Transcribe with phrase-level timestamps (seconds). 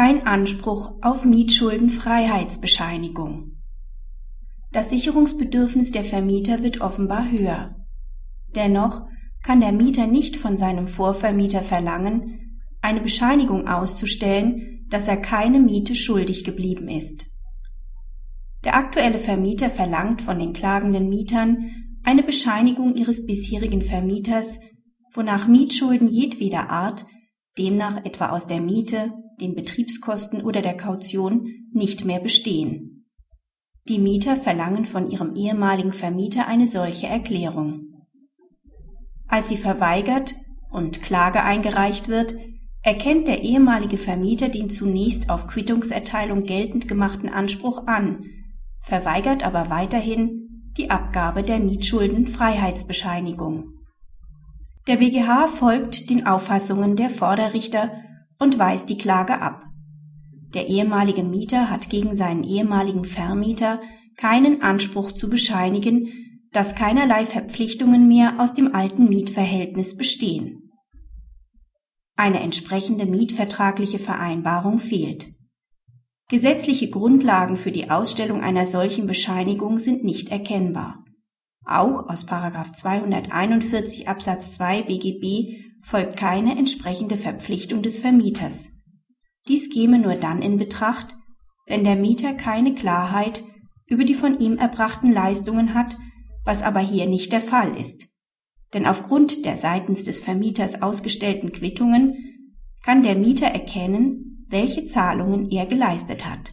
[0.00, 3.58] kein Anspruch auf Mietschuldenfreiheitsbescheinigung.
[4.72, 7.76] Das Sicherungsbedürfnis der Vermieter wird offenbar höher.
[8.56, 9.02] Dennoch
[9.42, 15.94] kann der Mieter nicht von seinem Vorvermieter verlangen, eine Bescheinigung auszustellen, dass er keine Miete
[15.94, 17.26] schuldig geblieben ist.
[18.64, 21.72] Der aktuelle Vermieter verlangt von den klagenden Mietern
[22.04, 24.58] eine Bescheinigung ihres bisherigen Vermieters,
[25.12, 27.04] wonach Mietschulden jedweder Art,
[27.58, 33.06] demnach etwa aus der Miete, den Betriebskosten oder der Kaution, nicht mehr bestehen.
[33.88, 37.86] Die Mieter verlangen von ihrem ehemaligen Vermieter eine solche Erklärung.
[39.26, 40.34] Als sie verweigert
[40.70, 42.34] und Klage eingereicht wird,
[42.82, 48.24] erkennt der ehemalige Vermieter den zunächst auf Quittungserteilung geltend gemachten Anspruch an,
[48.82, 53.74] verweigert aber weiterhin die Abgabe der Mietschuldenfreiheitsbescheinigung.
[54.86, 57.92] Der BGH folgt den Auffassungen der Vorderrichter
[58.40, 59.62] und weist die Klage ab.
[60.54, 63.80] Der ehemalige Mieter hat gegen seinen ehemaligen Vermieter
[64.16, 66.08] keinen Anspruch zu bescheinigen,
[66.52, 70.72] dass keinerlei Verpflichtungen mehr aus dem alten Mietverhältnis bestehen.
[72.16, 75.28] Eine entsprechende mietvertragliche Vereinbarung fehlt.
[76.28, 81.04] Gesetzliche Grundlagen für die Ausstellung einer solchen Bescheinigung sind nicht erkennbar.
[81.64, 88.70] Auch aus 241 Absatz 2 BGB folgt keine entsprechende Verpflichtung des Vermieters.
[89.48, 91.16] Dies käme nur dann in Betracht,
[91.66, 93.42] wenn der Mieter keine Klarheit
[93.86, 95.96] über die von ihm erbrachten Leistungen hat
[96.44, 98.08] was aber hier nicht der Fall ist.
[98.72, 102.14] Denn aufgrund der seitens des Vermieters ausgestellten Quittungen
[102.82, 106.52] kann der Mieter erkennen, welche Zahlungen er geleistet hat.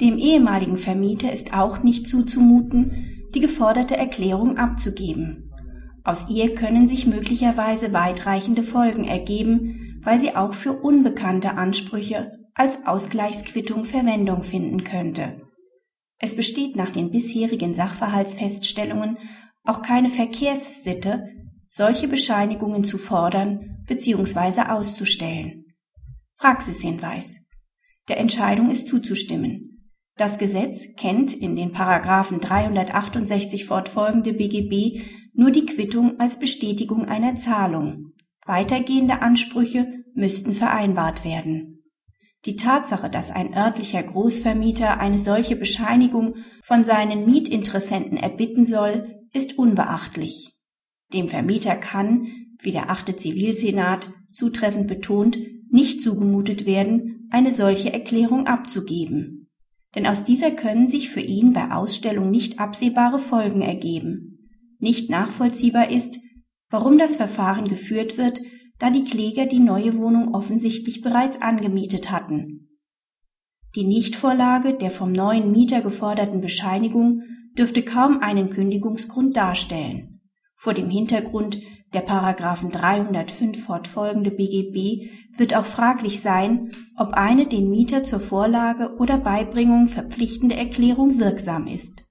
[0.00, 5.47] Dem ehemaligen Vermieter ist auch nicht zuzumuten, die geforderte Erklärung abzugeben.
[6.08, 12.86] Aus ihr können sich möglicherweise weitreichende Folgen ergeben, weil sie auch für unbekannte Ansprüche als
[12.86, 15.42] Ausgleichsquittung Verwendung finden könnte.
[16.18, 19.18] Es besteht nach den bisherigen Sachverhaltsfeststellungen
[19.64, 21.28] auch keine Verkehrssitte,
[21.68, 24.62] solche Bescheinigungen zu fordern bzw.
[24.62, 25.66] auszustellen.
[26.38, 27.36] Praxishinweis.
[28.08, 29.67] Der Entscheidung ist zuzustimmen.
[30.18, 35.00] Das Gesetz kennt in den Paragraphen 368 fortfolgende BGB
[35.32, 38.14] nur die Quittung als Bestätigung einer Zahlung.
[38.44, 41.84] Weitergehende Ansprüche müssten vereinbart werden.
[42.46, 49.56] Die Tatsache, dass ein örtlicher Großvermieter eine solche Bescheinigung von seinen Mietinteressenten erbitten soll, ist
[49.56, 50.50] unbeachtlich.
[51.12, 52.26] Dem Vermieter kann,
[52.60, 55.38] wie der achte Zivilsenat zutreffend betont,
[55.70, 59.47] nicht zugemutet werden, eine solche Erklärung abzugeben.
[59.94, 64.50] Denn aus dieser können sich für ihn bei Ausstellung nicht absehbare Folgen ergeben.
[64.78, 66.18] Nicht nachvollziehbar ist,
[66.70, 68.40] warum das Verfahren geführt wird,
[68.78, 72.68] da die Kläger die neue Wohnung offensichtlich bereits angemietet hatten.
[73.74, 77.22] Die Nichtvorlage der vom neuen Mieter geforderten Bescheinigung
[77.56, 80.17] dürfte kaum einen Kündigungsgrund darstellen.
[80.60, 81.56] Vor dem Hintergrund
[81.94, 88.96] der Paragraphen 305 fortfolgende BGB wird auch fraglich sein, ob eine den Mieter zur Vorlage
[88.96, 92.07] oder Beibringung verpflichtende Erklärung wirksam ist